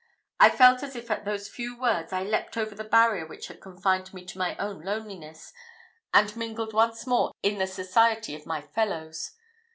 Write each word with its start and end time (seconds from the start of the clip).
I 0.39 0.49
felt 0.49 0.81
as 0.81 0.95
if 0.95 1.11
at 1.11 1.25
those 1.25 1.47
few 1.47 1.79
words 1.79 2.11
I 2.11 2.23
leapt 2.23 2.57
over 2.57 2.73
the 2.73 2.83
barrier 2.83 3.27
which 3.27 3.49
had 3.49 3.61
confined 3.61 4.15
me 4.15 4.25
to 4.25 4.37
my 4.39 4.55
own 4.55 4.81
loneliness, 4.81 5.53
and 6.11 6.35
mingled 6.35 6.73
once 6.73 7.05
more 7.05 7.31
in 7.43 7.59
the 7.59 7.67
society 7.67 8.33
of 8.33 8.47
my 8.47 8.61
fellows. 8.63 9.33